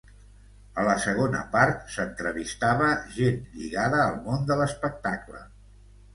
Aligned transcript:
A 0.83 0.85
la 0.85 0.95
segona 1.03 1.41
part 1.51 1.83
s'entrevistava 1.97 2.89
gent 3.19 3.39
lligada 3.59 4.01
al 4.07 4.19
món 4.27 4.51
de 4.51 4.59
l'espectacle. 4.63 5.45